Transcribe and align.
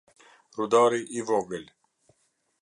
Rudari 0.55 1.01
i 1.19 1.27
Vogël 1.29 1.69